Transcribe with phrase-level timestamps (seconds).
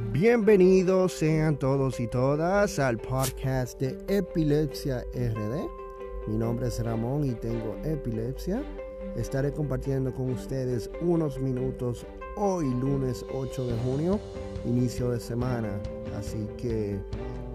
[0.00, 5.68] Bienvenidos sean todos y todas al podcast de Epilepsia RD.
[6.28, 8.62] Mi nombre es Ramón y tengo epilepsia.
[9.16, 12.06] Estaré compartiendo con ustedes unos minutos
[12.36, 14.20] hoy lunes 8 de junio,
[14.64, 15.80] inicio de semana.
[16.16, 16.96] Así que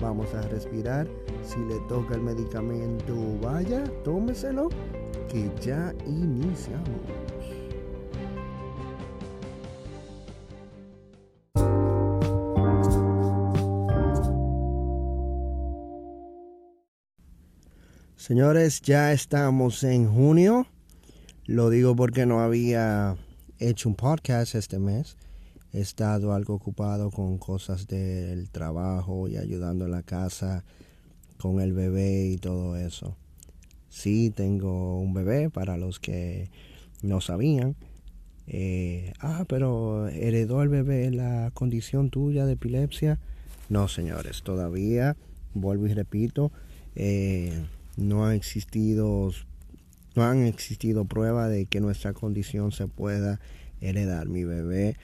[0.00, 1.06] vamos a respirar.
[1.44, 4.68] Si le toca el medicamento, vaya, tómeselo,
[5.28, 7.21] que ya iniciamos.
[18.22, 20.68] Señores, ya estamos en junio.
[21.44, 23.16] Lo digo porque no había
[23.58, 25.16] hecho un podcast este mes.
[25.72, 30.62] He estado algo ocupado con cosas del trabajo y ayudando en la casa
[31.36, 33.16] con el bebé y todo eso.
[33.88, 36.48] Sí, tengo un bebé para los que
[37.02, 37.74] no sabían.
[38.46, 43.18] Eh, ah, pero heredó el bebé la condición tuya de epilepsia.
[43.68, 45.16] No, señores, todavía,
[45.54, 46.52] vuelvo y repito,
[46.94, 47.64] eh,
[47.96, 49.32] no ha existido
[50.14, 53.40] no han existido pruebas de que nuestra condición se pueda
[53.80, 54.28] heredar.
[54.28, 54.96] Mi bebé,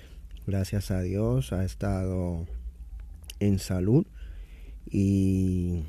[0.47, 2.47] gracias a Dios, ha estado
[3.41, 4.07] en salud
[4.91, 5.85] y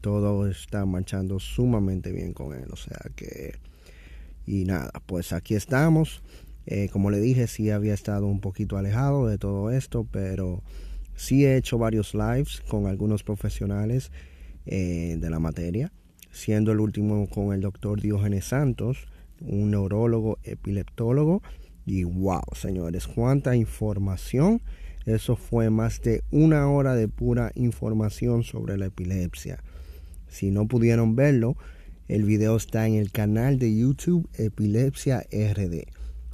[0.00, 2.66] todo está marchando sumamente bien con él.
[2.72, 3.54] O sea que,
[4.46, 6.22] y nada, pues aquí estamos.
[6.66, 10.62] Eh, como le dije, sí había estado un poquito alejado de todo esto, pero
[11.14, 14.10] sí he hecho varios lives con algunos profesionales
[14.66, 15.92] eh, de la materia
[16.34, 19.06] siendo el último con el doctor Diógenes Santos,
[19.40, 21.42] un neurólogo epileptólogo.
[21.86, 24.60] Y wow, señores, cuánta información.
[25.06, 29.62] Eso fue más de una hora de pura información sobre la epilepsia.
[30.28, 31.56] Si no pudieron verlo,
[32.08, 35.84] el video está en el canal de YouTube Epilepsia RD.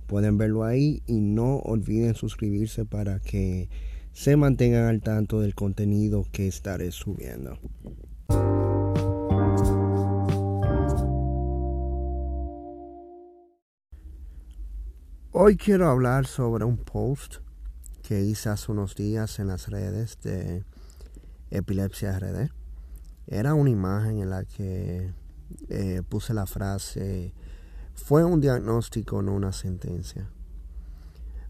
[0.06, 3.68] Pueden verlo ahí y no olviden suscribirse para que
[4.12, 7.58] se mantengan al tanto del contenido que estaré subiendo.
[15.32, 17.36] Hoy quiero hablar sobre un post
[18.02, 20.64] que hice hace unos días en las redes de
[21.52, 22.50] Epilepsia RD.
[23.28, 25.12] Era una imagen en la que
[25.68, 27.32] eh, puse la frase,
[27.94, 30.28] fue un diagnóstico, no una sentencia.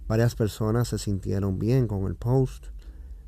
[0.07, 2.67] Varias personas se sintieron bien con el post,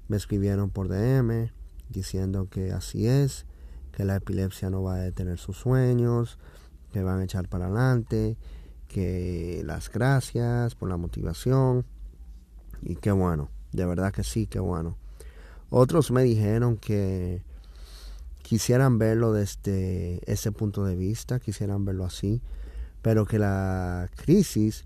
[0.08, 1.50] me escribieron por DM
[1.88, 3.46] diciendo que así es,
[3.90, 6.38] que la epilepsia no va a detener sus sueños,
[6.92, 8.36] que van a echar para adelante
[8.92, 11.84] que las gracias por la motivación
[12.82, 14.96] y qué bueno, de verdad que sí, qué bueno.
[15.70, 17.42] Otros me dijeron que
[18.42, 22.42] quisieran verlo desde ese punto de vista, quisieran verlo así,
[23.00, 24.84] pero que la crisis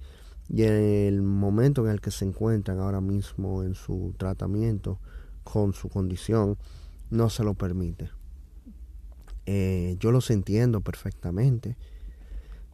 [0.49, 5.00] y el momento en el que se encuentran ahora mismo en su tratamiento
[5.43, 6.56] con su condición
[7.11, 8.11] no se lo permite.
[9.47, 11.77] Eh, yo los entiendo perfectamente.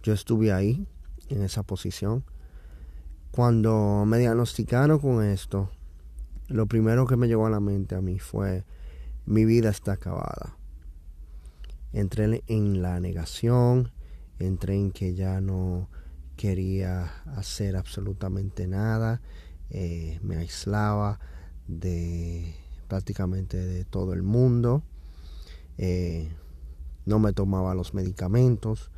[0.03, 0.87] Yo estuve ahí,
[1.29, 2.25] en esa posición.
[3.31, 5.71] Cuando me diagnosticaron con esto,
[6.49, 8.65] lo primero que me llegó a la mente a mí fue,
[9.25, 10.57] mi vida está acabada.
[11.93, 13.91] Entré en la negación,
[14.39, 15.89] entré en que ya no
[16.37, 19.21] quería hacer absolutamente nada,
[19.71, 21.21] eh, me aislaba
[21.69, 22.55] de
[22.89, 24.83] prácticamente de todo el mundo,
[25.79, 26.31] eh,
[27.07, 28.91] no me tomaba los medicamentos,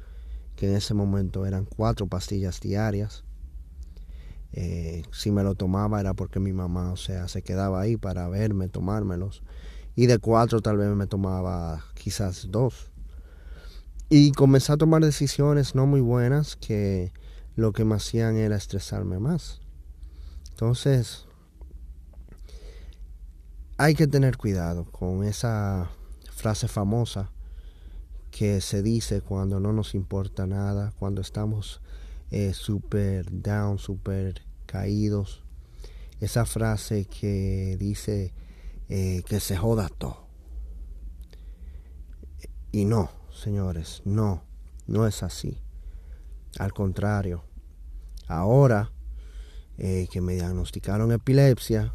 [0.57, 3.25] que en ese momento eran cuatro pastillas diarias.
[4.53, 8.29] Eh, si me lo tomaba era porque mi mamá, o sea, se quedaba ahí para
[8.29, 9.43] verme, tomármelos.
[9.97, 12.91] Y de cuatro tal vez me tomaba quizás dos.
[14.09, 17.13] Y comencé a tomar decisiones no muy buenas que
[17.57, 19.61] lo que me hacían era estresarme más.
[20.51, 21.27] Entonces,
[23.77, 25.91] hay que tener cuidado con esa
[26.31, 27.31] frase famosa
[28.35, 31.81] que se dice cuando no nos importa nada, cuando estamos
[32.33, 35.45] eh, super down, super caídos.
[36.19, 38.35] Esa frase que dice
[38.89, 40.27] eh, que se joda todo.
[42.73, 44.43] Y no, señores, no,
[44.89, 45.63] no es así.
[46.59, 47.45] Al contrario,
[48.27, 48.91] ahora
[49.79, 51.95] eh, que me diagnosticaron epilepsia,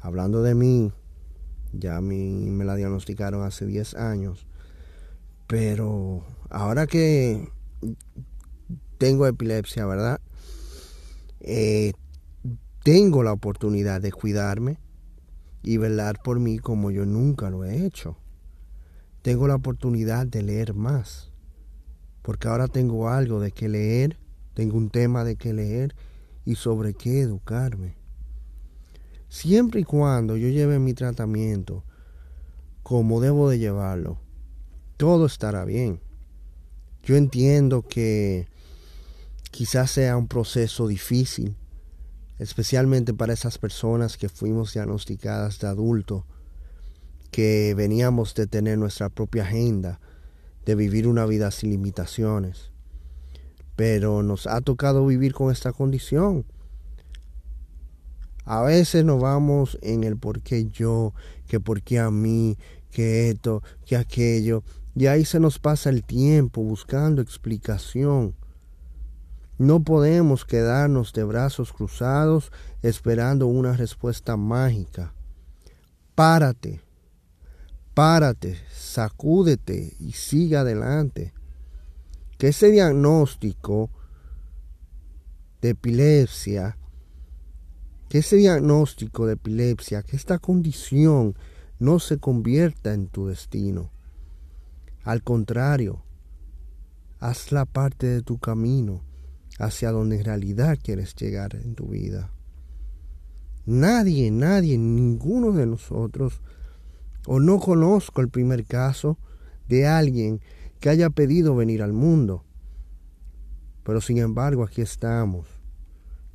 [0.00, 0.92] hablando de mí,
[1.72, 4.46] ya me la diagnosticaron hace 10 años,
[5.46, 7.48] pero ahora que
[8.98, 10.20] tengo epilepsia, ¿verdad?
[11.40, 11.92] Eh,
[12.82, 14.78] tengo la oportunidad de cuidarme
[15.62, 18.16] y velar por mí como yo nunca lo he hecho.
[19.22, 21.30] Tengo la oportunidad de leer más,
[22.22, 24.16] porque ahora tengo algo de que leer,
[24.54, 25.94] tengo un tema de que leer
[26.44, 27.96] y sobre qué educarme.
[29.28, 31.82] siempre y cuando yo lleve mi tratamiento
[32.84, 34.20] como debo de llevarlo,
[34.96, 36.00] todo estará bien.
[37.02, 38.48] Yo entiendo que
[39.50, 41.56] quizás sea un proceso difícil,
[42.38, 46.26] especialmente para esas personas que fuimos diagnosticadas de adulto,
[47.30, 50.00] que veníamos de tener nuestra propia agenda,
[50.64, 52.72] de vivir una vida sin limitaciones.
[53.76, 56.44] Pero nos ha tocado vivir con esta condición.
[58.44, 61.12] A veces nos vamos en el por qué yo,
[61.46, 62.56] que por qué a mí,
[62.90, 64.62] que esto, que aquello.
[64.96, 68.34] Y ahí se nos pasa el tiempo buscando explicación.
[69.58, 72.50] No podemos quedarnos de brazos cruzados
[72.80, 75.12] esperando una respuesta mágica.
[76.14, 76.80] Párate,
[77.92, 81.34] párate, sacúdete y sigue adelante.
[82.38, 83.90] Que ese diagnóstico
[85.60, 86.78] de epilepsia,
[88.08, 91.36] que ese diagnóstico de epilepsia, que esta condición
[91.78, 93.90] no se convierta en tu destino.
[95.06, 96.02] Al contrario,
[97.20, 99.04] haz la parte de tu camino
[99.60, 102.32] hacia donde en realidad quieres llegar en tu vida.
[103.66, 106.42] Nadie, nadie, ninguno de nosotros,
[107.24, 109.16] o no conozco el primer caso
[109.68, 110.40] de alguien
[110.80, 112.44] que haya pedido venir al mundo.
[113.84, 115.46] Pero sin embargo aquí estamos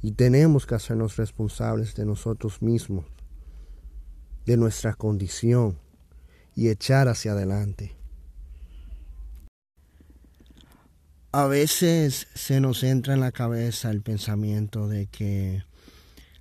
[0.02, 3.04] y tenemos que hacernos responsables de nosotros mismos,
[4.46, 5.78] de nuestra condición
[6.56, 8.00] y echar hacia adelante.
[11.33, 15.63] A veces se nos entra en la cabeza el pensamiento de que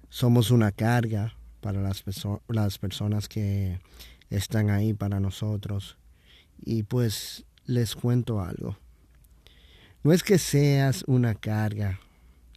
[0.08, 2.02] somos una carga para las,
[2.78, 3.78] personas que
[4.30, 5.96] están ahí para nosotros.
[6.58, 8.76] Y pues les cuento algo.
[10.02, 12.00] No es que seas una carga,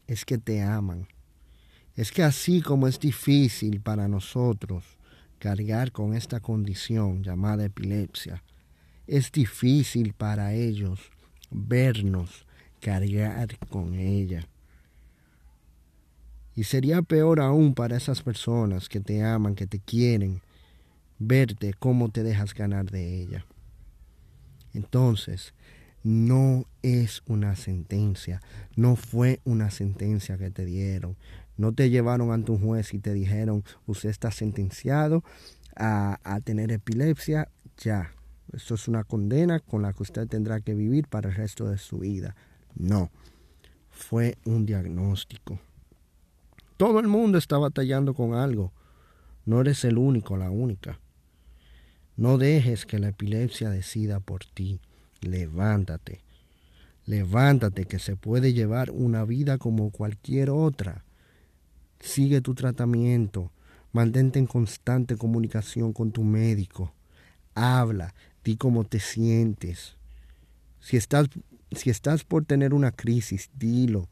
[0.07, 1.07] es que te aman.
[1.95, 4.83] Es que así como es difícil para nosotros
[5.37, 8.41] cargar con esta condición llamada epilepsia,
[9.05, 11.11] es difícil para ellos
[11.53, 12.45] vernos
[12.79, 14.47] cargar con ella.
[16.55, 20.41] Y sería peor aún para esas personas que te aman, que te quieren,
[21.17, 23.45] verte cómo te dejas ganar de ella.
[24.73, 25.53] Entonces,
[26.03, 28.41] no es una sentencia,
[28.75, 31.15] no fue una sentencia que te dieron.
[31.55, 35.23] No te llevaron ante un juez y te dijeron, usted está sentenciado
[35.75, 37.47] a, a tener epilepsia,
[37.77, 38.11] ya,
[38.53, 41.77] esto es una condena con la que usted tendrá que vivir para el resto de
[41.77, 42.35] su vida.
[42.75, 43.09] No,
[43.89, 45.59] fue un diagnóstico.
[46.77, 48.71] Todo el mundo está batallando con algo.
[49.45, 50.99] No eres el único, la única.
[52.15, 54.79] No dejes que la epilepsia decida por ti.
[55.21, 56.21] Levántate.
[57.05, 61.03] Levántate que se puede llevar una vida como cualquier otra.
[61.99, 63.51] Sigue tu tratamiento.
[63.91, 66.93] Mantente en constante comunicación con tu médico.
[67.55, 68.13] Habla,
[68.43, 69.97] di cómo te sientes.
[70.79, 71.27] Si estás,
[71.71, 74.09] si estás por tener una crisis, dilo.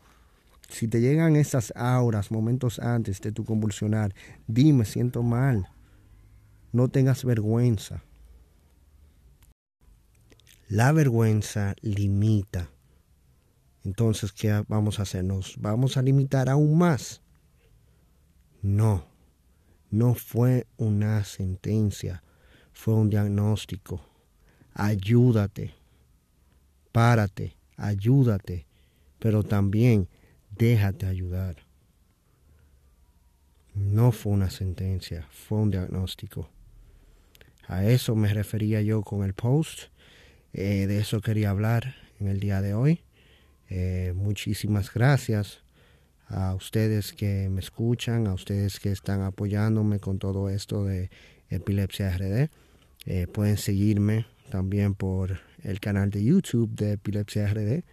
[0.70, 4.16] Si te llegan esas auras momentos antes de tu convulsionar,
[4.48, 5.68] dime, siento mal.
[6.72, 8.04] No tengas vergüenza.
[10.70, 12.70] La vergüenza limita.
[13.84, 15.26] Entonces, ¿qué vamos a hacer?
[15.26, 17.22] ¿Nos vamos a limitar aún más?
[18.62, 19.04] No,
[19.90, 22.24] no fue una sentencia,
[22.72, 24.11] fue un diagnóstico
[24.74, 25.74] ayúdate,
[26.92, 28.66] párate, ayúdate,
[29.20, 30.08] pero también
[30.58, 31.58] déjate ayudar.
[33.74, 36.50] No fue una sentencia, fue un diagnóstico.
[37.68, 39.84] A eso me refería yo con el post.
[40.54, 43.02] Eh, de eso quería hablar en el día de hoy.
[43.70, 45.64] Eh, muchísimas gracias
[46.28, 51.10] a ustedes que me escuchan, a ustedes que están apoyándome con todo esto de
[51.50, 52.50] epilepsia RD.
[53.06, 57.84] Eh, pueden seguirme también por el canal de YouTube de Epilepsia RD,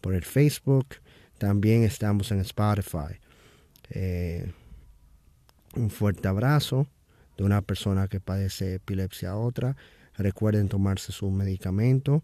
[0.00, 0.86] por el Facebook,
[1.38, 3.18] también estamos en Spotify.
[3.90, 4.52] Eh,
[5.74, 6.86] un fuerte abrazo
[7.36, 9.76] de una persona que padece epilepsia a otra.
[10.16, 12.22] Recuerden tomarse su medicamento.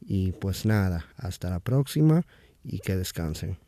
[0.00, 2.24] Y pues nada, hasta la próxima
[2.64, 3.58] y que descansen.